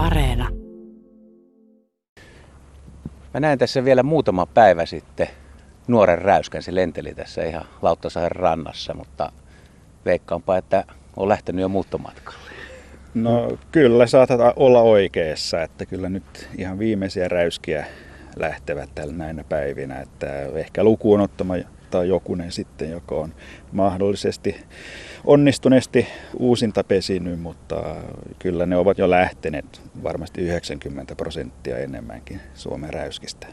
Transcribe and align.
Areena. 0.00 0.48
Mä 3.34 3.40
näin 3.40 3.58
tässä 3.58 3.84
vielä 3.84 4.02
muutama 4.02 4.46
päivä 4.46 4.86
sitten 4.86 5.26
nuoren 5.88 6.18
räyskän. 6.18 6.62
Se 6.62 6.74
lenteli 6.74 7.14
tässä 7.14 7.44
ihan 7.44 7.64
Lauttasaaren 7.82 8.36
rannassa, 8.36 8.94
mutta 8.94 9.32
veikkaanpa, 10.04 10.56
että 10.56 10.84
on 11.16 11.28
lähtenyt 11.28 11.62
jo 11.62 11.68
muuttomatkalle. 11.68 12.50
No 13.14 13.58
kyllä 13.72 14.06
saatat 14.06 14.40
olla 14.56 14.80
oikeassa, 14.80 15.62
että 15.62 15.86
kyllä 15.86 16.08
nyt 16.08 16.48
ihan 16.58 16.78
viimeisiä 16.78 17.28
räyskiä 17.28 17.86
lähtevät 18.36 18.90
tällä 18.94 19.14
näinä 19.14 19.44
päivinä. 19.44 20.00
Että 20.00 20.42
ehkä 20.54 20.84
lukuun 20.84 21.20
ottamatta 21.20 21.79
jokunen 21.98 22.52
sitten, 22.52 22.90
joka 22.90 23.14
on 23.14 23.34
mahdollisesti 23.72 24.56
onnistuneesti 25.24 26.06
uusinta 26.38 26.84
pesinyt, 26.84 27.40
mutta 27.40 27.96
kyllä 28.38 28.66
ne 28.66 28.76
ovat 28.76 28.98
jo 28.98 29.10
lähteneet 29.10 29.82
varmasti 30.02 30.40
90 30.40 31.14
prosenttia 31.14 31.78
enemmänkin 31.78 32.40
Suomen 32.54 32.92
räyskistä. 32.92 33.46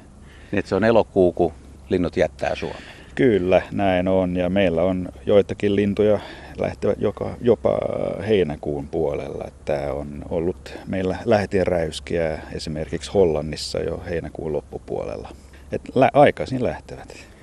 Niin, 0.52 0.60
että 0.60 0.70
se 0.70 0.76
on 0.76 0.84
elokuu, 0.84 1.34
kun 1.34 1.54
linnut 1.90 2.18
jättää 2.18 2.56
Suomeen. 2.56 2.84
Kyllä, 3.16 3.62
näin 3.72 4.08
on. 4.08 4.36
Ja 4.36 4.50
meillä 4.50 4.84
on 4.84 5.10
joitakin 5.26 5.76
lintuja 5.76 6.20
lähtevät 6.58 7.02
joka, 7.02 7.38
jopa 7.42 7.80
heinäkuun 8.28 8.88
puolella. 8.88 9.46
Tämä 9.66 9.94
on 9.94 10.26
ollut 10.30 10.74
meillä 10.88 11.18
räyskiä 11.64 12.40
esimerkiksi 12.52 13.12
Hollannissa 13.12 13.80
jo 13.80 14.04
heinäkuun 14.10 14.54
loppupuolella. 14.54 15.30
Et 15.72 15.82
lä- 15.96 16.12
aikaisin 16.14 16.64
lähtevät. 16.64 17.37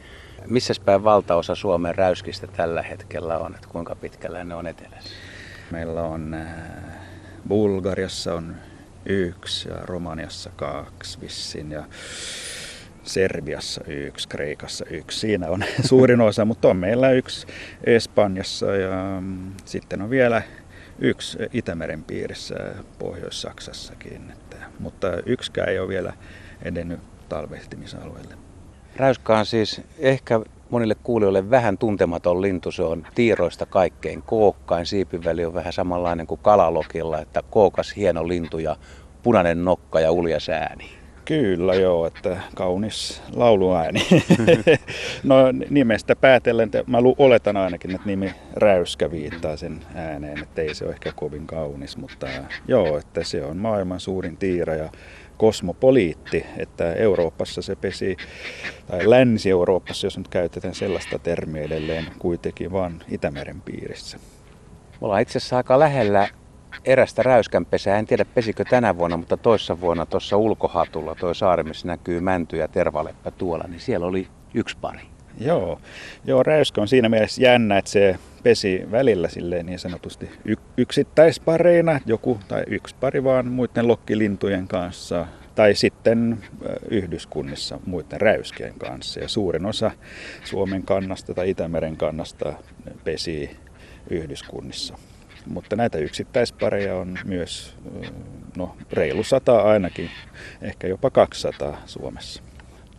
Missä 0.46 0.74
päin 0.84 1.04
valtaosa 1.04 1.54
Suomen 1.54 1.94
räyskistä 1.94 2.46
tällä 2.46 2.82
hetkellä 2.82 3.38
on? 3.38 3.54
Että 3.54 3.68
kuinka 3.68 3.94
pitkällä 3.94 4.44
ne 4.44 4.54
on 4.54 4.66
etelässä? 4.66 5.10
Meillä 5.70 6.02
on 6.02 6.34
äh, 6.34 6.48
Bulgariassa 7.48 8.34
on 8.34 8.56
yksi 9.06 9.68
ja 9.68 9.76
Romaniassa 9.82 10.50
kaksi 10.56 11.20
vissiin. 11.20 11.70
Ja 11.70 11.84
Serbiassa 13.02 13.84
yksi, 13.86 14.28
Kreikassa 14.28 14.84
yksi. 14.90 15.18
Siinä 15.18 15.48
on 15.48 15.64
suurin 15.88 16.20
osa, 16.20 16.44
mutta 16.44 16.68
on 16.68 16.76
meillä 16.76 17.10
yksi 17.10 17.46
Espanjassa 17.84 18.76
ja 18.76 19.20
mm, 19.20 19.52
sitten 19.64 20.02
on 20.02 20.10
vielä 20.10 20.42
yksi 20.98 21.38
Itämeren 21.52 22.04
piirissä 22.04 22.54
Pohjois-Saksassakin. 22.98 24.30
Että, 24.32 24.56
mutta 24.78 25.08
yksikään 25.26 25.68
ei 25.68 25.78
ole 25.78 25.88
vielä 25.88 26.12
edennyt 26.62 27.00
talvehtimisalueelle. 27.28 28.53
Räyskä 28.96 29.38
on 29.38 29.46
siis 29.46 29.80
ehkä 29.98 30.40
monille 30.70 30.94
kuulijoille 31.02 31.50
vähän 31.50 31.78
tuntematon 31.78 32.42
lintu. 32.42 32.72
Se 32.72 32.82
on 32.82 33.06
tiiroista 33.14 33.66
kaikkein 33.66 34.22
kookkain. 34.22 34.86
Siipiväli 34.86 35.44
on 35.44 35.54
vähän 35.54 35.72
samanlainen 35.72 36.26
kuin 36.26 36.40
kalalokilla, 36.42 37.20
että 37.20 37.42
kookas 37.50 37.96
hieno 37.96 38.28
lintu 38.28 38.58
ja 38.58 38.76
punainen 39.22 39.64
nokka 39.64 40.00
ja 40.00 40.12
uljas 40.12 40.48
ääni. 40.48 41.03
Kyllä 41.24 41.74
joo, 41.74 42.06
että 42.06 42.40
kaunis 42.54 43.22
lauluääni. 43.34 44.06
no 45.22 45.36
nimestä 45.70 46.16
päätellen, 46.16 46.70
mä 46.86 46.98
oletan 47.18 47.56
ainakin, 47.56 47.90
että 47.90 48.06
nimi 48.06 48.34
Räyskä 48.54 49.10
viittaa 49.10 49.56
sen 49.56 49.80
ääneen, 49.94 50.42
että 50.42 50.62
ei 50.62 50.74
se 50.74 50.84
ole 50.84 50.92
ehkä 50.92 51.12
kovin 51.16 51.46
kaunis, 51.46 51.96
mutta 51.96 52.26
joo, 52.68 52.98
että 52.98 53.24
se 53.24 53.44
on 53.44 53.56
maailman 53.56 54.00
suurin 54.00 54.36
tiira 54.36 54.74
ja 54.74 54.90
kosmopoliitti, 55.36 56.46
että 56.56 56.92
Euroopassa 56.92 57.62
se 57.62 57.76
pesi, 57.76 58.16
tai 58.86 59.10
Länsi-Euroopassa, 59.10 60.06
jos 60.06 60.18
nyt 60.18 60.28
käytetään 60.28 60.74
sellaista 60.74 61.18
termiä 61.18 61.62
edelleen, 61.62 62.06
kuitenkin 62.18 62.72
vain 62.72 63.02
Itämeren 63.08 63.60
piirissä. 63.60 64.18
Me 64.90 64.98
ollaan 65.00 65.22
itse 65.22 65.38
asiassa 65.38 65.56
aika 65.56 65.78
lähellä 65.78 66.28
erästä 66.84 67.22
räyskänpesää. 67.22 67.98
En 67.98 68.06
tiedä 68.06 68.24
pesikö 68.24 68.64
tänä 68.64 68.96
vuonna, 68.96 69.16
mutta 69.16 69.36
toissa 69.36 69.80
vuonna 69.80 70.06
tuossa 70.06 70.36
ulkohatulla, 70.36 71.14
tuo 71.14 71.34
saari, 71.34 71.62
missä 71.62 71.88
näkyy 71.88 72.20
mänty 72.20 72.56
ja 72.56 72.68
tervaleppä 72.68 73.30
tuolla, 73.30 73.64
niin 73.68 73.80
siellä 73.80 74.06
oli 74.06 74.28
yksi 74.54 74.76
pari. 74.80 75.00
Joo, 75.40 75.80
joo 76.24 76.42
räyskä 76.42 76.80
on 76.80 76.88
siinä 76.88 77.08
mielessä 77.08 77.42
jännä, 77.42 77.78
että 77.78 77.90
se 77.90 78.18
pesi 78.42 78.82
välillä 78.90 79.28
silleen 79.28 79.66
niin 79.66 79.78
sanotusti 79.78 80.30
y- 80.44 80.56
yksittäispareina, 80.76 82.00
joku 82.06 82.40
tai 82.48 82.62
yksi 82.66 82.94
pari 83.00 83.24
vaan 83.24 83.46
muiden 83.46 83.88
lokkilintujen 83.88 84.68
kanssa, 84.68 85.26
tai 85.54 85.74
sitten 85.74 86.38
yhdyskunnissa 86.90 87.80
muiden 87.86 88.20
räyskien 88.20 88.74
kanssa. 88.78 89.20
Ja 89.20 89.28
suurin 89.28 89.66
osa 89.66 89.90
Suomen 90.44 90.82
kannasta 90.82 91.34
tai 91.34 91.50
Itämeren 91.50 91.96
kannasta 91.96 92.52
pesi 93.04 93.56
yhdyskunnissa. 94.10 94.94
Mutta 95.46 95.76
näitä 95.76 95.98
yksittäispareja 95.98 96.96
on 96.96 97.18
myös 97.24 97.74
no, 98.56 98.76
reilu 98.92 99.24
sata 99.24 99.60
ainakin, 99.60 100.10
ehkä 100.62 100.86
jopa 100.86 101.10
200 101.10 101.82
Suomessa. 101.86 102.42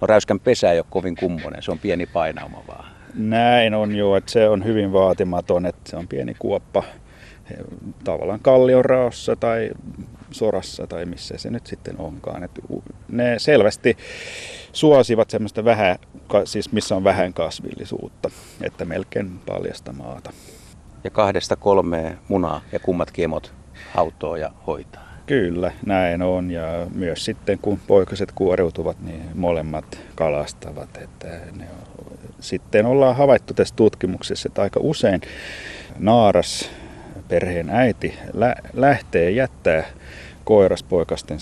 No 0.02 0.08
räyskän 0.08 0.40
pesä 0.40 0.72
ei 0.72 0.80
ole 0.80 0.86
kovin 0.90 1.16
kummonen, 1.16 1.64
se 1.64 1.72
on 1.72 1.80
pieni 1.80 2.06
painauma 2.06 2.64
vaan. 2.68 2.86
Näin 3.14 3.74
on 3.74 3.96
jo, 3.96 4.16
että 4.16 4.32
se 4.32 4.50
on 4.50 4.66
hyvin 4.66 4.94
vaatimaton, 4.94 5.66
että 5.66 5.90
se 5.90 5.98
on 5.98 6.08
pieni 6.08 6.36
kuoppa 6.40 6.84
tavallaan 8.04 8.40
kallion 8.40 8.86
raossa 8.86 9.36
tai 9.36 9.70
sorassa 10.32 10.88
tai 10.88 11.06
missä 11.06 11.38
se 11.38 11.50
nyt 11.50 11.68
sitten 11.68 12.00
onkaan. 12.00 12.44
Että 12.44 12.62
ne 13.08 13.40
selvästi 13.40 13.98
suosivat 14.74 15.30
semmoista 15.30 15.66
vähän, 15.66 15.96
siis 16.46 16.72
missä 16.72 16.96
on 16.96 17.04
vähän 17.04 17.34
kasvillisuutta, 17.34 18.30
että 18.62 18.86
melkein 18.86 19.40
paljasta 19.46 19.94
maata 19.94 20.34
ja 21.06 21.12
kahdesta 21.12 21.56
kolmeen 21.56 22.18
munaa 22.28 22.62
ja 22.72 22.80
kummat 22.80 23.12
kiemot 23.12 23.54
hautoo 23.94 24.36
ja 24.36 24.52
hoitaa. 24.68 25.06
Kyllä, 25.26 25.72
näin 25.86 26.22
on. 26.22 26.52
Ja 26.52 26.88
myös 26.96 27.26
sitten 27.26 27.60
kun 27.62 27.80
poikaset 27.88 28.32
kuoriutuvat, 28.32 28.98
niin 29.02 29.22
molemmat 29.36 30.00
kalastavat. 30.16 30.98
Että 30.98 31.28
ne 31.28 31.68
on, 31.80 32.18
sitten 32.40 32.86
ollaan 32.86 33.16
havaittu 33.16 33.54
tässä 33.54 33.76
tutkimuksessa, 33.76 34.50
että 34.50 34.62
aika 34.62 34.80
usein 34.84 35.22
naaras 36.00 36.70
perheen 37.28 37.70
äiti 37.70 38.18
lä- 38.34 38.56
lähtee 38.74 39.32
jättää 39.32 39.84
koiraspoikasten 40.44 41.38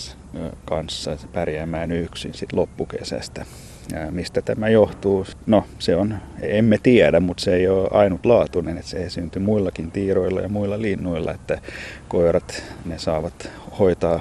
kanssa 0.65 1.17
pärjäämään 1.33 1.91
yksin 1.91 2.33
sit 2.33 2.53
loppukesästä. 2.53 3.45
Ja 3.91 4.11
mistä 4.11 4.41
tämä 4.41 4.69
johtuu? 4.69 5.25
No 5.45 5.65
se 5.79 5.95
on, 5.95 6.17
emme 6.41 6.77
tiedä, 6.83 7.19
mutta 7.19 7.43
se 7.43 7.55
ei 7.55 7.67
ole 7.67 7.87
ainutlaatuinen, 7.91 8.77
että 8.77 8.89
se 8.89 9.03
esiintyy 9.03 9.41
muillakin 9.41 9.91
tiiroilla 9.91 10.41
ja 10.41 10.49
muilla 10.49 10.81
linnuilla, 10.81 11.31
että 11.31 11.61
koirat 12.07 12.63
ne 12.85 12.99
saavat 12.99 13.49
hoitaa 13.79 14.19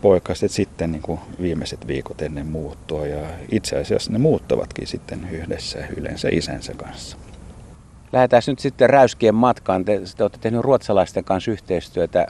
poikaset 0.00 0.50
sitten 0.50 0.92
niin 0.92 1.02
kuin 1.02 1.20
viimeiset 1.42 1.86
viikot 1.86 2.22
ennen 2.22 2.46
muuttoa 2.46 3.06
ja 3.06 3.26
itse 3.52 3.76
asiassa 3.78 4.12
ne 4.12 4.18
muuttavatkin 4.18 4.86
sitten 4.86 5.28
yhdessä 5.30 5.78
yleensä 5.96 6.28
isänsä 6.32 6.74
kanssa. 6.74 7.16
Lähdetään 8.12 8.42
nyt 8.46 8.58
sitten 8.58 8.90
räyskien 8.90 9.34
matkaan. 9.34 9.84
Te, 9.84 10.00
te 10.16 10.24
olette 10.24 10.38
tehneet 10.38 10.64
ruotsalaisten 10.64 11.24
kanssa 11.24 11.50
yhteistyötä 11.50 12.26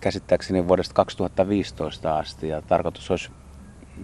käsittääkseni 0.00 0.68
vuodesta 0.68 0.94
2015 0.94 2.18
asti 2.18 2.48
ja 2.48 2.62
tarkoitus 2.62 3.10
olisi 3.10 3.30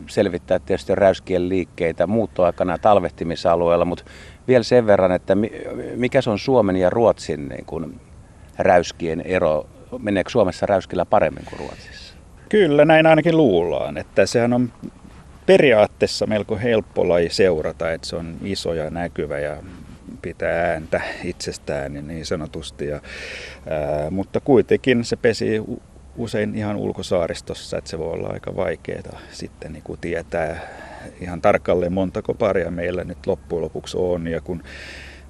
selvittää 0.07 0.59
tietysti 0.59 0.95
räyskien 0.95 1.49
liikkeitä 1.49 2.07
muuttoaikana 2.07 2.79
talvehtimisalueella, 2.79 3.85
mutta 3.85 4.05
vielä 4.49 4.63
sen 4.63 4.87
verran, 4.87 5.13
että 5.13 5.37
mikä 5.97 6.21
se 6.21 6.31
on 6.31 6.39
Suomen 6.39 6.77
ja 6.77 6.91
Ruotsin 6.91 7.49
niin 7.49 7.65
kuin 7.67 8.01
räyskien 8.59 9.21
ero? 9.21 9.67
Meneekö 9.99 10.31
Suomessa 10.31 10.67
räyskillä 10.67 11.05
paremmin 11.05 11.45
kuin 11.45 11.59
Ruotsissa? 11.59 12.15
Kyllä, 12.49 12.85
näin 12.85 13.07
ainakin 13.07 13.37
luullaan, 13.37 13.99
että 13.99 14.27
sehän 14.27 14.53
on 14.53 14.73
periaatteessa 15.47 16.27
melko 16.27 16.59
helppo 16.59 17.09
laji 17.09 17.31
seurata, 17.31 17.93
että 17.93 18.09
se 18.09 18.17
on 18.17 18.37
iso 18.45 18.75
ja 18.75 18.91
näkyvä 18.91 19.39
ja 19.39 19.57
pitää 20.23 20.73
ääntä 20.73 21.01
itsestään 21.25 22.09
niin 22.09 22.27
sanotusti. 22.27 22.87
Ja, 22.87 22.95
ää, 22.95 24.11
mutta 24.11 24.41
kuitenkin 24.41 25.05
se 25.05 25.17
pesi 25.17 25.63
usein 26.17 26.55
ihan 26.55 26.77
ulkosaaristossa, 26.77 27.79
että 27.79 27.91
se 27.91 27.99
voi 27.99 28.13
olla 28.13 28.29
aika 28.29 28.57
vaikeaa 28.57 29.21
sitten 29.31 29.73
niin 29.73 29.83
kuin 29.83 30.01
tietää 30.01 30.61
ihan 31.21 31.43
tarkalleen 31.43 31.93
montako 31.93 32.35
paria 32.35 32.71
meillä 32.71 33.05
nyt 33.05 33.27
loppujen 33.27 33.63
lopuksi 33.63 33.97
on. 33.97 34.27
Ja 34.27 34.41
kun 34.41 34.63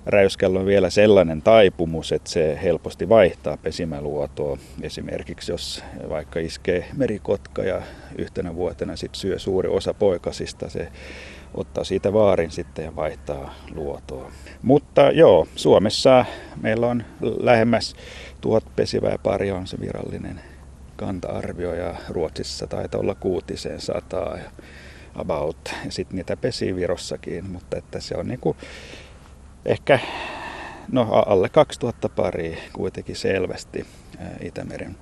räyskällä 0.06 0.61
on 0.61 0.67
vielä 0.67 0.90
sellainen 0.90 1.43
taipumus, 1.43 2.12
että 2.12 2.31
se 2.31 2.58
helposti 2.62 3.08
vaihtaa 3.08 3.56
pesimäluotoa. 3.56 4.58
Esimerkiksi 4.82 5.52
jos 5.52 5.84
vaikka 6.08 6.40
iskee 6.40 6.85
merikotka 6.96 7.62
ja 7.62 7.82
yhtenä 8.19 8.55
vuotena 8.55 8.96
sit 8.96 9.14
syö 9.14 9.38
suuri 9.38 9.69
osa 9.69 9.94
poikasista, 9.94 10.69
se 10.69 10.88
ottaa 11.55 11.85
siitä 11.85 12.12
vaarin 12.12 12.50
sitten 12.50 12.85
ja 12.85 12.96
vaihtaa 12.96 13.55
luotoa. 13.75 14.32
Mutta 14.62 15.11
joo, 15.11 15.49
Suomessa 15.56 16.25
meillä 16.62 16.87
on 16.87 17.05
lähemmäs 17.20 17.96
tuhat 18.40 18.64
pesivää 18.76 19.19
paria 19.23 19.55
on 19.55 19.67
se 19.67 19.81
virallinen 19.81 20.40
kanta-arvio 21.04 21.75
ja 21.75 21.94
Ruotsissa 22.08 22.66
taitaa 22.66 23.00
olla 23.00 23.14
kuutiseen 23.14 23.81
sataa 23.81 24.37
ja 24.37 24.50
about. 25.14 25.75
Ja 25.84 25.93
sitten 25.93 26.16
niitä 26.16 26.37
pesi 26.37 26.76
Virossakin, 26.76 27.50
mutta 27.50 27.76
että 27.76 28.00
se 28.00 28.16
on 28.16 28.28
niinku 28.28 28.56
ehkä 29.64 29.99
no, 30.93 31.02
alle 31.26 31.49
2000 31.49 32.08
pari 32.08 32.58
kuitenkin 32.72 33.16
selvästi 33.16 33.87
Itämeren 34.40 34.96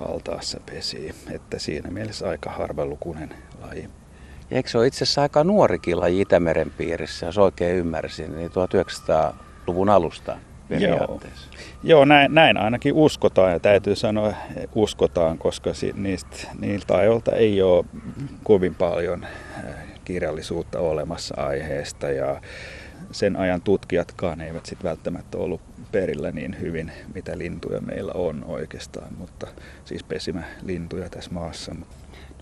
altaassa 0.00 0.60
pesii. 0.66 1.14
Että 1.30 1.58
siinä 1.58 1.90
mielessä 1.90 2.28
aika 2.28 2.50
harvalukuinen 2.50 3.34
laji. 3.60 3.88
Eikö 4.50 4.68
se 4.68 4.78
ole 4.78 4.86
itse 4.86 5.04
asiassa 5.04 5.22
aika 5.22 5.44
nuorikin 5.44 6.00
laji 6.00 6.20
Itämeren 6.20 6.70
piirissä, 6.70 7.26
jos 7.26 7.38
oikein 7.38 7.76
ymmärsin, 7.76 8.36
niin 8.36 8.50
1900-luvun 8.50 9.88
alusta 9.88 10.36
periaatteessa. 10.70 11.48
Joo, 11.52 11.60
Joo 11.82 12.04
näin, 12.04 12.34
näin 12.34 12.56
ainakin 12.56 12.94
uskotaan 12.94 13.52
ja 13.52 13.60
täytyy 13.60 13.96
sanoa 13.96 14.32
uskotaan, 14.74 15.38
koska 15.38 15.70
niistä, 15.94 16.36
niiltä 16.60 16.96
ajoilta 16.96 17.32
ei 17.32 17.62
ole 17.62 17.84
kovin 18.42 18.74
paljon 18.74 19.24
äh, 19.24 19.74
kirjallisuutta 20.04 20.78
olemassa 20.78 21.34
aiheesta 21.38 22.10
ja 22.10 22.40
sen 23.10 23.36
ajan 23.36 23.62
tutkijatkaan 23.62 24.40
eivät 24.40 24.66
sitten 24.66 24.88
välttämättä 24.88 25.38
ollut 25.38 25.60
perillä 25.92 26.30
niin 26.30 26.60
hyvin, 26.60 26.92
mitä 27.14 27.38
lintuja 27.38 27.80
meillä 27.80 28.12
on 28.14 28.44
oikeastaan, 28.44 29.12
mutta 29.18 29.46
siis 29.84 30.02
pesimä 30.02 30.42
lintuja 30.62 31.08
tässä 31.08 31.30
maassa. 31.30 31.74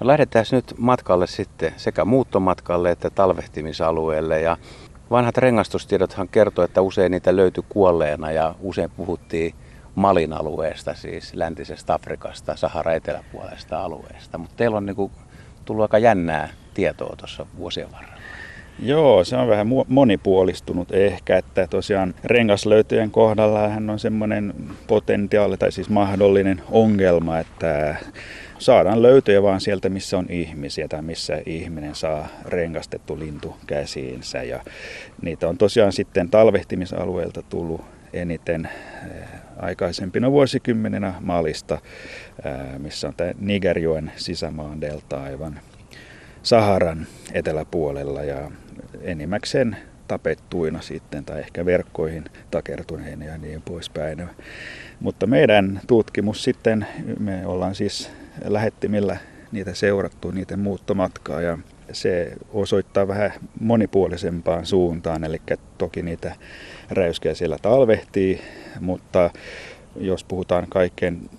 No 0.00 0.06
lähdetään 0.06 0.44
nyt 0.52 0.74
matkalle 0.78 1.26
sitten 1.26 1.72
sekä 1.76 2.04
muuttomatkalle 2.04 2.90
että 2.90 3.10
talvehtimisalueelle 3.10 4.40
ja 4.40 4.56
vanhat 5.10 5.36
rengastustiedothan 5.38 6.28
kertoo, 6.28 6.64
että 6.64 6.82
usein 6.82 7.12
niitä 7.12 7.36
löytyi 7.36 7.64
kuolleena 7.68 8.30
ja 8.30 8.54
usein 8.60 8.90
puhuttiin 8.90 9.54
Malin 9.94 10.32
alueesta, 10.32 10.94
siis 10.94 11.34
läntisestä 11.34 11.94
Afrikasta, 11.94 12.56
Sahara 12.56 12.92
eteläpuolesta 12.92 13.80
alueesta. 13.80 14.38
Mutta 14.38 14.56
teillä 14.56 14.76
on 14.76 14.86
niinku 14.86 15.10
tullut 15.64 15.82
aika 15.82 15.98
jännää 15.98 16.48
tietoa 16.74 17.16
tuossa 17.16 17.46
vuosien 17.56 17.92
varrella. 17.92 18.18
Joo, 18.82 19.24
se 19.24 19.36
on 19.36 19.48
vähän 19.48 19.66
monipuolistunut 19.88 20.92
ehkä, 20.92 21.38
että 21.38 21.66
tosiaan 21.66 22.14
rengaslöytöjen 22.24 23.10
kohdalla 23.10 23.68
hän 23.68 23.90
on 23.90 23.98
semmoinen 23.98 24.54
potentiaali 24.86 25.56
tai 25.56 25.72
siis 25.72 25.88
mahdollinen 25.88 26.62
ongelma, 26.70 27.38
että 27.38 27.96
saadaan 28.58 29.02
löytöjä 29.02 29.42
vaan 29.42 29.60
sieltä, 29.60 29.88
missä 29.88 30.18
on 30.18 30.26
ihmisiä 30.28 30.88
tai 30.88 31.02
missä 31.02 31.42
ihminen 31.46 31.94
saa 31.94 32.28
rengastettu 32.44 33.18
lintu 33.18 33.56
käsiinsä. 33.66 34.42
Ja 34.42 34.60
niitä 35.22 35.48
on 35.48 35.58
tosiaan 35.58 35.92
sitten 35.92 36.30
talvehtimisalueelta 36.30 37.42
tullut 37.42 37.80
eniten 38.12 38.68
eh, 39.10 39.28
aikaisempina 39.58 40.30
vuosikymmeninä 40.30 41.14
Malista, 41.20 41.74
eh, 42.44 42.78
missä 42.78 43.08
on 43.08 43.14
tämä 43.16 43.32
Nigerjoen 43.40 44.12
sisämaan 44.16 44.80
delta 44.80 45.22
aivan 45.22 45.60
Saharan 46.42 47.06
eteläpuolella 47.32 48.24
ja 48.24 48.50
enimmäkseen 49.00 49.76
tapettuina 50.08 50.80
sitten 50.80 51.24
tai 51.24 51.40
ehkä 51.40 51.64
verkkoihin 51.64 52.24
takertuneina 52.50 53.24
ja 53.24 53.38
niin 53.38 53.62
poispäin. 53.62 54.28
Mutta 55.00 55.26
meidän 55.26 55.80
tutkimus 55.86 56.44
sitten, 56.44 56.86
me 57.18 57.46
ollaan 57.46 57.74
siis 57.74 58.10
lähettimillä 58.44 59.16
niitä 59.52 59.74
seurattu, 59.74 60.30
niiden 60.30 60.58
muuttomatkaa 60.58 61.40
ja 61.40 61.58
se 61.92 62.32
osoittaa 62.52 63.08
vähän 63.08 63.32
monipuolisempaan 63.60 64.66
suuntaan, 64.66 65.24
eli 65.24 65.42
toki 65.78 66.02
niitä 66.02 66.34
räyskejä 66.90 67.34
siellä 67.34 67.58
talvehtii, 67.62 68.40
mutta 68.80 69.30
jos 70.00 70.24
puhutaan 70.24 70.66
kaikkein 70.68 71.30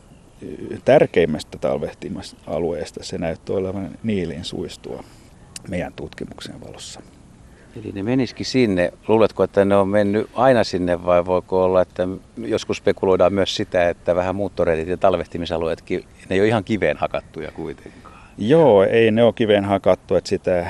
tärkeimmästä 0.86 1.58
talvehtimasalueesta, 1.58 3.04
se 3.04 3.18
näyttää 3.18 3.56
olevan 3.56 3.90
Niilin 4.04 4.46
suistua 4.46 5.04
meidän 5.68 5.94
tutkimuksen 5.94 6.62
valossa. 6.62 7.02
Eli 7.76 7.92
ne 7.92 8.04
menisikin 8.04 8.46
sinne. 8.46 8.94
Luuletko, 9.08 9.44
että 9.44 9.66
ne 9.66 9.76
on 9.76 9.88
mennyt 9.88 10.30
aina 10.34 10.64
sinne 10.64 11.06
vai 11.06 11.26
voiko 11.26 11.64
olla, 11.64 11.82
että 11.82 12.08
joskus 12.38 12.78
spekuloidaan 12.78 13.34
myös 13.34 13.56
sitä, 13.56 13.90
että 13.90 14.16
vähän 14.16 14.36
muuttoreitit 14.36 14.88
ja 14.88 14.98
talvehtimisalueetkin, 14.98 16.04
ne 16.30 16.36
ei 16.36 16.40
ole 16.40 16.48
ihan 16.48 16.64
kiveen 16.64 16.98
hakattuja 16.98 17.52
kuitenkaan? 17.52 18.20
Joo, 18.38 18.84
ei 18.84 19.12
ne 19.12 19.24
ole 19.24 19.34
kiveen 19.34 19.66
hakattu, 19.66 20.16
että 20.16 20.30
sitä 20.30 20.68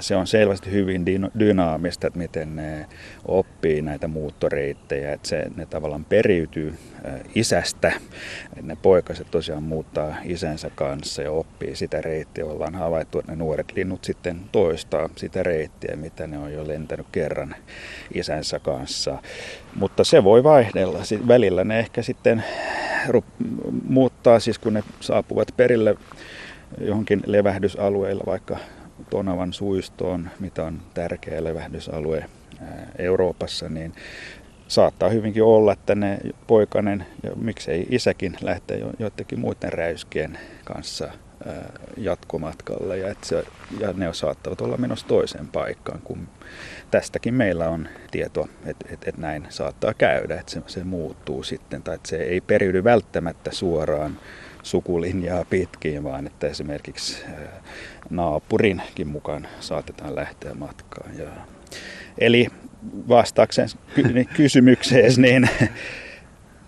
se 0.00 0.16
on 0.16 0.26
selvästi 0.26 0.70
hyvin 0.70 1.06
dynaamista, 1.38 2.06
että 2.06 2.18
miten 2.18 2.56
ne 2.56 2.86
oppii 3.28 3.82
näitä 3.82 4.08
muuttoreittejä, 4.08 5.12
että 5.12 5.28
se, 5.28 5.46
ne 5.56 5.66
tavallaan 5.66 6.04
periytyy 6.04 6.74
isästä. 7.34 7.92
Ne 8.62 8.76
poikaset 8.82 9.30
tosiaan 9.30 9.62
muuttaa 9.62 10.16
isänsä 10.24 10.70
kanssa 10.74 11.22
ja 11.22 11.30
oppii 11.30 11.76
sitä 11.76 12.00
reittiä. 12.00 12.46
Ollaan 12.46 12.74
havaittu, 12.74 13.18
että 13.18 13.32
ne 13.32 13.36
nuoret 13.36 13.72
linnut 13.76 14.04
sitten 14.04 14.40
toistaa 14.52 15.08
sitä 15.16 15.42
reittiä, 15.42 15.96
mitä 15.96 16.26
ne 16.26 16.38
on 16.38 16.52
jo 16.52 16.68
lentänyt 16.68 17.06
kerran 17.12 17.54
isänsä 18.14 18.58
kanssa. 18.58 19.18
Mutta 19.76 20.04
se 20.04 20.24
voi 20.24 20.44
vaihdella. 20.44 20.98
Välillä 21.28 21.64
ne 21.64 21.78
ehkä 21.78 22.02
sitten 22.02 22.44
muuttaa, 23.88 24.40
siis 24.40 24.58
kun 24.58 24.74
ne 24.74 24.82
saapuvat 25.00 25.48
perille 25.56 25.96
johonkin 26.80 27.22
levähdysalueilla, 27.26 28.22
vaikka 28.26 28.58
Tonavan 29.10 29.52
suistoon, 29.52 30.30
mitä 30.40 30.64
on 30.64 30.82
tärkeä 30.94 31.44
levähdysalue 31.44 32.24
Euroopassa, 32.98 33.68
niin 33.68 33.92
saattaa 34.68 35.08
hyvinkin 35.08 35.42
olla, 35.42 35.72
että 35.72 35.94
ne 35.94 36.18
poikainen 36.46 37.06
ja 37.22 37.30
miksei 37.36 37.86
isäkin 37.90 38.36
lähtee 38.40 38.78
jo, 38.78 38.90
joidenkin 38.98 39.40
muiden 39.40 39.72
räyskien 39.72 40.38
kanssa 40.64 41.10
jatkomatkalle. 41.96 42.98
Ja, 42.98 43.10
että 43.10 43.26
se, 43.26 43.44
ja 43.80 43.92
ne 43.92 44.14
saattavat 44.14 44.60
olla 44.60 44.76
menossa 44.76 45.06
toiseen 45.06 45.48
paikkaan, 45.48 46.00
kun 46.04 46.28
tästäkin 46.90 47.34
meillä 47.34 47.68
on 47.68 47.88
tietoa, 48.10 48.48
että, 48.66 48.86
että, 48.92 49.08
että 49.08 49.20
näin 49.20 49.46
saattaa 49.48 49.94
käydä, 49.94 50.40
että 50.40 50.52
se, 50.52 50.62
se 50.66 50.84
muuttuu 50.84 51.42
sitten 51.42 51.82
tai 51.82 51.94
että 51.94 52.08
se 52.08 52.16
ei 52.16 52.40
periydy 52.40 52.84
välttämättä 52.84 53.52
suoraan 53.52 54.18
sukulinjaa 54.64 55.44
pitkin, 55.44 56.04
vaan 56.04 56.26
että 56.26 56.46
esimerkiksi 56.46 57.24
naapurinkin 58.10 59.08
mukaan 59.08 59.48
saatetaan 59.60 60.16
lähteä 60.16 60.54
matkaan. 60.54 61.18
Ja, 61.18 61.26
eli 62.18 62.46
vastaakseen 63.08 63.68
ky- 63.94 64.24
kysymykseen, 64.36 65.12
niin 65.16 65.48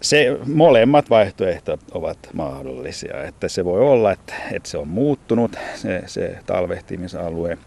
se 0.01 0.39
molemmat 0.47 1.11
vaihtoehdot 1.11 1.81
ovat 1.93 2.19
mahdollisia. 2.33 3.25
Että 3.25 3.49
se 3.49 3.65
voi 3.65 3.81
olla, 3.81 4.13
että, 4.13 4.35
että 4.53 4.69
se 4.69 4.79
on 4.79 4.89
muuttunut, 4.89 5.57
se, 5.75 6.03
se 6.07 6.39
talvehtimisalue, 6.47 7.59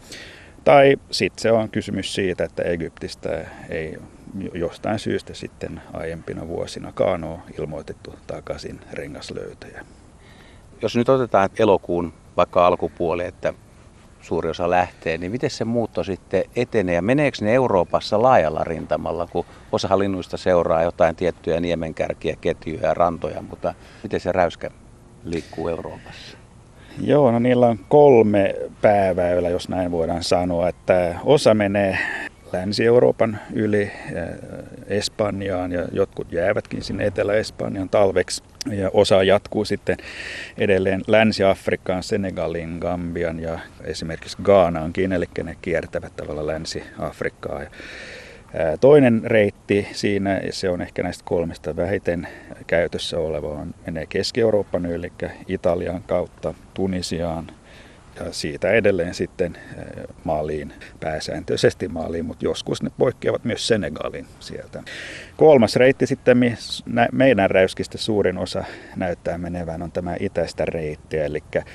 tai 0.63 0.97
sitten 1.11 1.41
se 1.41 1.51
on 1.51 1.69
kysymys 1.69 2.13
siitä, 2.13 2.43
että 2.43 2.63
Egyptistä 2.63 3.45
ei 3.69 3.97
jostain 4.53 4.99
syystä 4.99 5.33
sitten 5.33 5.81
aiempina 5.93 6.47
vuosinakaan 6.47 7.23
ole 7.23 7.39
ilmoitettu 7.59 8.15
takaisin 8.27 8.79
rengaslöytöjä. 8.93 9.85
Jos 10.81 10.95
nyt 10.95 11.09
otetaan 11.09 11.49
elokuun 11.59 12.13
vaikka 12.37 12.67
alkupuoli, 12.67 13.25
että 13.25 13.53
suuri 14.21 14.49
osa 14.49 14.69
lähtee, 14.69 15.17
niin 15.17 15.31
miten 15.31 15.49
se 15.49 15.65
muutto 15.65 16.03
sitten 16.03 16.43
etenee 16.55 16.95
ja 16.95 17.01
meneekö 17.01 17.37
ne 17.41 17.53
Euroopassa 17.53 18.21
laajalla 18.21 18.63
rintamalla, 18.63 19.27
kun 19.31 19.45
osa 19.71 19.99
linnuista 19.99 20.37
seuraa 20.37 20.83
jotain 20.83 21.15
tiettyjä 21.15 21.59
niemenkärkiä, 21.59 22.35
ketjuja 22.41 22.87
ja 22.87 22.93
rantoja, 22.93 23.41
mutta 23.41 23.73
miten 24.03 24.19
se 24.19 24.31
räyskä 24.31 24.69
liikkuu 25.23 25.67
Euroopassa? 25.67 26.37
Joo, 27.01 27.31
no 27.31 27.39
niillä 27.39 27.67
on 27.67 27.79
kolme 27.89 28.55
pääväylä, 28.81 29.49
jos 29.49 29.69
näin 29.69 29.91
voidaan 29.91 30.23
sanoa, 30.23 30.69
että 30.69 31.15
osa 31.25 31.53
menee 31.53 31.97
Länsi-Euroopan 32.53 33.39
yli 33.53 33.91
Espanjaan 34.87 35.71
ja 35.71 35.87
jotkut 35.91 36.31
jäävätkin 36.31 36.83
sinne 36.83 37.05
Etelä-Espanjan 37.05 37.89
talveksi. 37.89 38.43
Ja 38.71 38.89
osa 38.93 39.23
jatkuu 39.23 39.65
sitten 39.65 39.97
edelleen 40.57 41.01
Länsi-Afrikkaan, 41.07 42.03
Senegalin, 42.03 42.77
Gambian 42.79 43.39
ja 43.39 43.59
esimerkiksi 43.83 44.37
Gaanaankin, 44.43 45.13
eli 45.13 45.25
ne 45.43 45.55
kiertävät 45.61 46.15
tavallaan 46.15 46.47
Länsi-Afrikkaa. 46.47 47.61
Toinen 48.81 49.21
reitti 49.25 49.87
siinä, 49.91 50.41
se 50.49 50.69
on 50.69 50.81
ehkä 50.81 51.03
näistä 51.03 51.23
kolmesta 51.25 51.75
vähiten 51.75 52.27
käytössä 52.67 53.17
oleva, 53.17 53.47
on, 53.47 53.73
menee 53.85 54.05
Keski-Euroopan 54.05 54.85
yli, 54.85 55.11
eli 55.21 55.31
Italian 55.47 56.03
kautta 56.03 56.53
Tunisiaan, 56.73 57.47
ja 57.47 57.53
siitä 58.31 58.71
edelleen 58.71 59.13
sitten 59.13 59.57
eh, 59.77 59.83
maaliin, 60.23 60.73
pääsääntöisesti 60.99 61.87
maaliin, 61.87 62.25
mutta 62.25 62.45
joskus 62.45 62.83
ne 62.83 62.91
poikkeavat 62.97 63.43
myös 63.45 63.67
Senegalin 63.67 64.25
sieltä. 64.39 64.83
Kolmas 65.37 65.75
reitti 65.75 66.07
sitten, 66.07 66.57
meidän 67.11 67.49
räyskistä 67.49 67.97
suurin 67.97 68.37
osa 68.37 68.63
näyttää 68.95 69.37
menevän, 69.37 69.81
on 69.81 69.91
tämä 69.91 70.15
itäistä 70.19 70.65
reittiä, 70.65 71.25
eli 71.25 71.43
eh, 71.55 71.65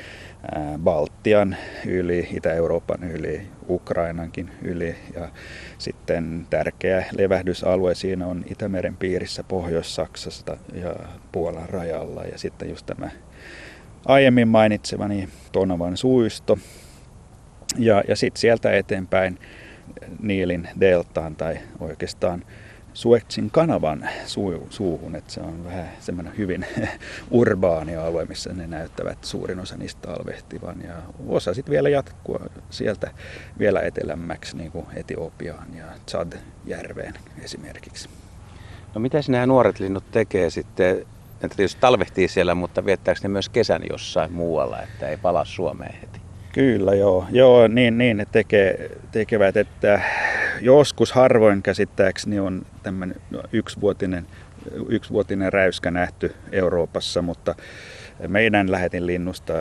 Baltian 0.78 1.56
yli, 1.86 2.28
Itä-Euroopan 2.32 3.04
yli, 3.04 3.42
Ukrainankin 3.68 4.50
yli 4.62 4.96
ja 5.14 5.28
sitten 5.78 6.46
tärkeä 6.50 7.04
levähdysalue 7.18 7.94
siinä 7.94 8.26
on 8.26 8.44
Itämeren 8.50 8.96
piirissä 8.96 9.44
Pohjois-Saksasta 9.44 10.56
ja 10.74 10.94
Puolan 11.32 11.68
rajalla 11.68 12.24
ja 12.24 12.38
sitten 12.38 12.70
just 12.70 12.86
tämä 12.86 13.10
aiemmin 14.06 14.48
mainitsemani 14.48 15.28
Tonavan 15.52 15.96
suisto. 15.96 16.58
Ja, 17.78 18.02
ja 18.08 18.16
sitten 18.16 18.40
sieltä 18.40 18.72
eteenpäin 18.72 19.38
Niilin 20.22 20.68
deltaan 20.80 21.36
tai 21.36 21.58
oikeastaan 21.80 22.44
Suetsin 22.94 23.50
kanavan 23.50 24.08
su- 24.26 24.66
suuhun, 24.70 25.16
että 25.16 25.32
se 25.32 25.40
on 25.40 25.64
vähän 25.64 25.90
semmoinen 26.00 26.38
hyvin 26.38 26.66
urbaani 27.30 27.96
alue, 27.96 28.24
missä 28.24 28.52
ne 28.52 28.66
näyttävät 28.66 29.24
suurin 29.24 29.60
osa 29.60 29.76
niistä 29.76 30.08
talvehtivan 30.08 30.82
ja 30.82 30.94
osa 31.28 31.54
sitten 31.54 31.72
vielä 31.72 31.88
jatkua 31.88 32.40
sieltä 32.70 33.10
vielä 33.58 33.80
etelämmäksi 33.80 34.56
niin 34.56 34.70
kuin 34.70 34.86
Etiopiaan 34.96 35.66
ja 35.76 35.84
Chad-järveen 36.10 37.14
esimerkiksi. 37.42 38.08
No 38.94 39.00
mitä 39.00 39.18
nämä 39.28 39.46
nuoret 39.46 39.80
linnut 39.80 40.04
tekee 40.10 40.50
sitten, 40.50 41.06
että 41.44 41.56
tietysti 41.56 41.80
talvehtii 41.80 42.28
siellä, 42.28 42.54
mutta 42.54 42.84
viettääkö 42.84 43.20
ne 43.22 43.28
myös 43.28 43.48
kesän 43.48 43.82
jossain 43.90 44.32
muualla, 44.32 44.82
että 44.82 45.08
ei 45.08 45.16
palaa 45.16 45.44
Suomeen 45.44 45.94
heti? 46.00 46.20
Kyllä 46.52 46.94
joo, 46.94 47.26
joo 47.30 47.68
niin, 47.68 47.98
niin 47.98 48.16
ne 48.16 48.26
tekee, 48.32 48.90
tekevät, 49.12 49.56
että 49.56 50.00
joskus 50.60 51.12
harvoin 51.12 51.62
käsittääkseni 51.62 52.40
on 52.40 52.62
tämmöinen 52.82 53.20
yksivuotinen, 53.52 54.26
yksivuotinen 54.88 55.52
räyskä 55.52 55.90
nähty 55.90 56.34
Euroopassa, 56.52 57.22
mutta 57.22 57.54
meidän 58.28 58.72
lähetin 58.72 59.06
linnusta 59.06 59.52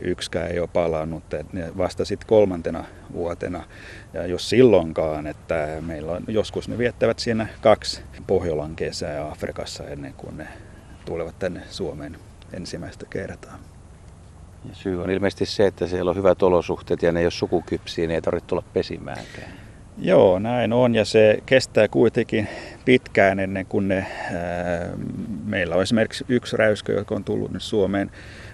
yksikään 0.00 0.50
ei 0.50 0.60
ole 0.60 0.68
palannut, 0.72 1.24
ne 1.52 1.76
vasta 1.76 2.04
sitten 2.04 2.28
kolmantena 2.28 2.84
vuotena. 3.12 3.64
Ja 4.12 4.26
jos 4.26 4.50
silloinkaan, 4.50 5.26
että 5.26 5.68
meillä 5.80 6.12
on, 6.12 6.24
joskus 6.28 6.68
ne 6.68 6.78
viettävät 6.78 7.18
siinä 7.18 7.46
kaksi 7.60 8.02
Pohjolan 8.26 8.76
kesää 8.76 9.30
Afrikassa 9.30 9.88
ennen 9.88 10.14
kuin 10.16 10.36
ne 10.36 10.48
tulevat 11.04 11.38
tänne 11.38 11.60
Suomeen 11.70 12.16
ensimmäistä 12.52 13.06
kertaa. 13.10 13.58
Ja 14.68 14.74
syy 14.74 15.02
on 15.02 15.10
ilmeisesti 15.10 15.46
se, 15.46 15.66
että 15.66 15.86
siellä 15.86 16.10
on 16.10 16.16
hyvät 16.16 16.42
olosuhteet 16.42 17.02
ja 17.02 17.12
ne 17.12 17.20
ei 17.20 17.26
ole 17.26 17.30
sukukypsiä, 17.30 18.06
niin 18.06 18.14
ei 18.14 18.22
tarvitse 18.22 18.46
tulla 18.46 18.62
pesimäänkään. 18.72 19.64
Joo, 19.98 20.38
näin 20.38 20.72
on 20.72 20.94
ja 20.94 21.04
se 21.04 21.38
kestää 21.46 21.88
kuitenkin 21.88 22.48
pitkään 22.84 23.40
ennen 23.40 23.66
kuin 23.66 23.88
ne, 23.88 24.06
ää, 24.32 24.90
meillä 25.44 25.74
on 25.74 25.82
esimerkiksi 25.82 26.24
yksi 26.28 26.56
räyskö, 26.56 26.92
joka 26.92 27.14
on 27.14 27.24
tullut 27.24 27.52
nyt 27.52 27.62
Suomeen 27.62 28.10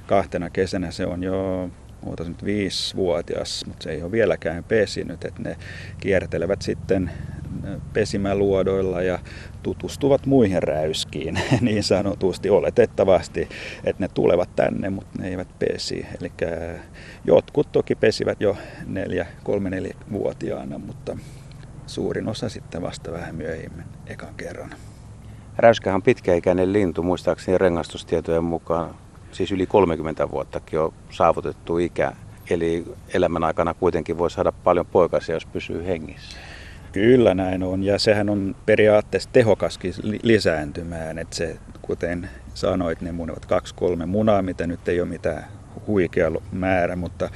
kahtena 0.06 0.50
kesänä, 0.50 0.90
se 0.90 1.06
on 1.06 1.22
jo 1.22 1.70
ootas 2.06 2.28
nyt 2.28 2.44
viisivuotias, 2.44 3.64
mutta 3.66 3.82
se 3.82 3.90
ei 3.90 4.02
ole 4.02 4.12
vieläkään 4.12 4.64
pesinyt, 4.64 5.24
että 5.24 5.42
ne 5.42 5.56
kiertelevät 6.00 6.62
sitten 6.62 7.10
pesimäluodoilla 7.92 9.02
ja 9.02 9.18
tutustuvat 9.62 10.26
muihin 10.26 10.62
räyskiin 10.62 11.40
niin 11.60 11.82
sanotusti 11.82 12.50
oletettavasti, 12.50 13.48
että 13.84 14.02
ne 14.02 14.08
tulevat 14.08 14.56
tänne, 14.56 14.90
mutta 14.90 15.18
ne 15.18 15.28
eivät 15.28 15.58
pesi. 15.58 16.06
Eli 16.20 16.32
jotkut 17.24 17.72
toki 17.72 17.94
pesivät 17.94 18.40
jo 18.40 18.56
neljä, 18.86 19.26
kolme 19.44 19.70
neljä 19.70 19.94
vuotiaana, 20.12 20.78
mutta 20.78 21.16
suurin 21.86 22.28
osa 22.28 22.48
sitten 22.48 22.82
vasta 22.82 23.12
vähän 23.12 23.34
myöhemmin 23.34 23.84
ekan 24.06 24.34
kerran. 24.36 24.70
Räyskähän 25.56 25.96
on 25.96 26.02
pitkäikäinen 26.02 26.72
lintu, 26.72 27.02
muistaakseni 27.02 27.58
rengastustietojen 27.58 28.44
mukaan 28.44 28.94
siis 29.32 29.52
yli 29.52 29.66
30 29.66 30.30
vuottakin 30.30 30.80
on 30.80 30.92
saavutettu 31.10 31.78
ikä. 31.78 32.12
Eli 32.50 32.84
elämän 33.14 33.44
aikana 33.44 33.74
kuitenkin 33.74 34.18
voi 34.18 34.30
saada 34.30 34.52
paljon 34.52 34.86
poikasia, 34.86 35.36
jos 35.36 35.46
pysyy 35.46 35.86
hengissä. 35.86 36.36
Kyllä 36.92 37.34
näin 37.34 37.62
on, 37.62 37.82
ja 37.82 37.98
sehän 37.98 38.30
on 38.30 38.56
periaatteessa 38.66 39.30
tehokaskin 39.32 39.94
lisääntymään, 40.22 41.18
että 41.18 41.36
se, 41.36 41.56
kuten 41.82 42.30
sanoit, 42.54 43.00
ne 43.00 43.12
munevat 43.12 43.46
kaksi 43.46 43.74
kolme 43.74 44.06
munaa, 44.06 44.42
mitä 44.42 44.66
nyt 44.66 44.88
ei 44.88 45.00
ole 45.00 45.08
mitään 45.08 45.44
huikea 45.86 46.30
määrä, 46.52 46.96
mutta 46.96 47.30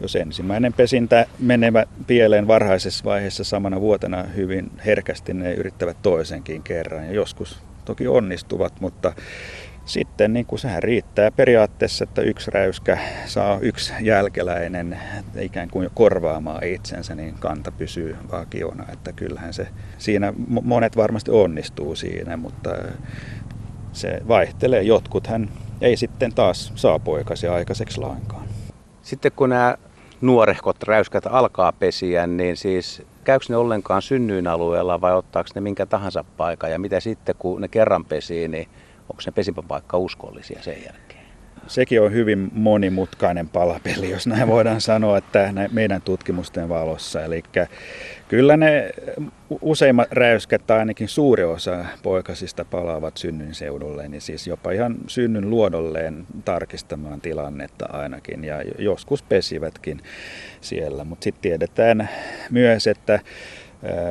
jos 0.00 0.16
ensimmäinen 0.16 0.72
pesintä 0.72 1.26
menevä 1.38 1.84
pieleen 2.06 2.46
varhaisessa 2.46 3.04
vaiheessa 3.04 3.44
samana 3.44 3.80
vuotena 3.80 4.22
hyvin 4.22 4.70
herkästi, 4.86 5.34
ne 5.34 5.54
yrittävät 5.54 5.96
toisenkin 6.02 6.62
kerran, 6.62 7.06
ja 7.06 7.12
joskus 7.12 7.62
toki 7.84 8.08
onnistuvat, 8.08 8.80
mutta 8.80 9.12
sitten 9.84 10.32
niin 10.32 10.46
kuin 10.46 10.58
sehän 10.58 10.82
riittää 10.82 11.30
periaatteessa, 11.30 12.04
että 12.04 12.22
yksi 12.22 12.50
räyskä 12.50 12.98
saa 13.26 13.58
yksi 13.60 13.92
jälkeläinen 14.00 14.98
ikään 15.40 15.70
kuin 15.70 15.90
korvaamaan 15.94 16.64
itsensä, 16.64 17.14
niin 17.14 17.34
kanta 17.34 17.72
pysyy 17.72 18.16
vakiona. 18.32 18.84
Että 18.92 19.12
kyllähän 19.12 19.52
se 19.52 19.68
siinä, 19.98 20.32
monet 20.62 20.96
varmasti 20.96 21.30
onnistuu 21.30 21.96
siinä, 21.96 22.36
mutta 22.36 22.70
se 23.92 24.22
vaihtelee. 24.28 24.82
Jotkuthan 24.82 25.48
ei 25.80 25.96
sitten 25.96 26.34
taas 26.34 26.72
saa 26.74 26.98
poikasi 26.98 27.48
aikaiseksi 27.48 28.00
lainkaan. 28.00 28.44
Sitten 29.02 29.32
kun 29.36 29.48
nämä 29.48 29.76
nuorehkot 30.20 30.82
räyskät 30.82 31.26
alkaa 31.26 31.72
pesiä, 31.72 32.26
niin 32.26 32.56
siis 32.56 33.02
käykö 33.24 33.44
ne 33.48 33.56
ollenkaan 33.56 34.02
synnyin 34.02 34.46
alueella 34.46 35.00
vai 35.00 35.14
ottaako 35.14 35.50
ne 35.54 35.60
minkä 35.60 35.86
tahansa 35.86 36.24
paikan? 36.36 36.70
Ja 36.70 36.78
mitä 36.78 37.00
sitten 37.00 37.34
kun 37.38 37.60
ne 37.60 37.68
kerran 37.68 38.04
pesii, 38.04 38.48
niin 38.48 38.68
onko 39.10 39.22
ne 39.26 39.32
pesimpäpaikka 39.32 39.98
uskollisia 39.98 40.62
sen 40.62 40.76
jälkeen? 40.86 41.20
Sekin 41.66 42.02
on 42.02 42.12
hyvin 42.12 42.50
monimutkainen 42.52 43.48
palapeli, 43.48 44.10
jos 44.10 44.26
näin 44.26 44.48
voidaan 44.48 44.80
sanoa, 44.80 45.18
että 45.18 45.52
meidän 45.72 46.02
tutkimusten 46.02 46.68
valossa. 46.68 47.24
Eli 47.24 47.42
kyllä 48.28 48.56
ne 48.56 48.90
useimmat 49.60 50.12
räyskät 50.12 50.66
tai 50.66 50.78
ainakin 50.78 51.08
suuri 51.08 51.44
osa 51.44 51.84
poikasista 52.02 52.64
palaavat 52.64 53.16
synnyn 53.16 53.54
seudulle, 53.54 54.08
niin 54.08 54.20
siis 54.20 54.46
jopa 54.46 54.72
ihan 54.72 54.96
synnyn 55.06 55.50
luodolleen 55.50 56.26
tarkistamaan 56.44 57.20
tilannetta 57.20 57.86
ainakin, 57.92 58.44
ja 58.44 58.62
joskus 58.78 59.22
pesivätkin 59.22 60.00
siellä. 60.60 61.04
Mutta 61.04 61.24
sitten 61.24 61.42
tiedetään 61.42 62.08
myös, 62.50 62.86
että 62.86 63.20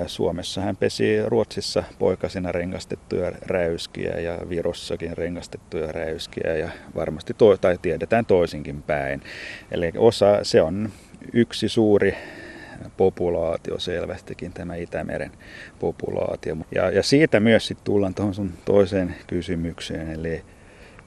Suomessa 0.08 0.62
hän 0.62 0.78
pesi 0.78 1.22
Ruotsissa 1.26 1.84
poikasina 2.00 2.52
rengastettuja 2.52 3.32
räyskiä 3.42 4.20
ja 4.20 4.38
Virossakin 4.50 5.18
rengastettuja 5.18 5.92
räyskiä 5.92 6.56
ja 6.56 6.70
varmasti 6.96 7.34
to, 7.38 7.58
tai 7.58 7.78
tiedetään 7.82 8.26
toisinkin 8.26 8.84
päin. 8.84 9.22
Eli 9.72 9.92
osa, 9.98 10.40
se 10.44 10.62
on 10.62 10.90
yksi 11.34 11.70
suuri 11.70 12.16
populaatio 12.98 13.80
selvästikin, 13.80 14.54
tämä 14.54 14.76
Itämeren 14.76 15.32
populaatio. 15.80 16.58
Ja, 16.76 16.90
ja 16.90 17.04
siitä 17.04 17.40
myös 17.40 17.68
sitten 17.68 17.86
tullaan 17.86 18.14
tuohon 18.14 18.34
sun 18.34 18.52
toiseen 18.66 19.16
kysymykseen, 19.28 20.10
eli 20.10 20.44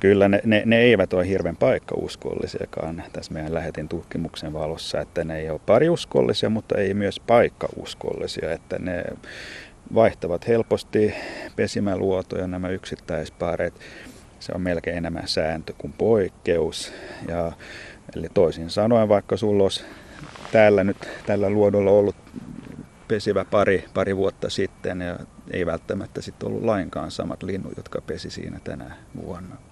kyllä 0.03 0.29
ne, 0.29 0.41
ne, 0.45 0.63
ne 0.67 0.79
eivät 0.79 1.13
ole 1.13 1.29
hirveän 1.29 1.57
paikkauskollisiakaan 1.57 3.03
tässä 3.13 3.33
meidän 3.33 3.55
lähetin 3.55 3.89
tutkimuksen 3.89 4.53
valossa, 4.53 5.01
että 5.01 5.25
ne 5.25 5.39
ei 5.39 5.51
ole 5.51 5.61
pariuskollisia, 5.67 6.51
mutta 6.51 6.79
ei 6.79 6.95
myös 6.95 7.21
paikkauskollisia, 7.21 8.53
että 8.53 8.79
ne 8.79 9.05
vaihtavat 9.95 10.49
helposti 10.49 11.15
pesimäluotoja 11.57 12.47
nämä 12.47 12.69
yksittäispareet. 12.69 13.75
Se 14.41 14.53
on 14.55 14.61
melkein 14.61 14.97
enemmän 14.97 15.29
sääntö 15.29 15.73
kuin 15.79 15.93
poikkeus. 15.93 16.93
Ja, 17.29 17.53
eli 18.17 18.29
toisin 18.35 18.71
sanoen, 18.71 19.09
vaikka 19.09 19.37
sulla 19.37 19.63
olisi 19.63 19.85
täällä 20.53 20.85
nyt 20.85 21.09
tällä 21.27 21.51
luodolla 21.51 21.91
ollut 21.91 22.17
pesivä 23.09 23.45
pari, 23.45 23.85
pari 23.95 24.17
vuotta 24.17 24.51
sitten 24.51 25.01
ja 25.01 25.19
ei 25.51 25.67
välttämättä 25.67 26.23
sitten 26.23 26.49
ollut 26.49 26.65
lainkaan 26.65 27.11
samat 27.11 27.43
linnut, 27.43 27.73
jotka 27.77 28.01
pesi 28.01 28.31
siinä 28.31 28.61
tänä 28.65 28.97
vuonna. 29.23 29.72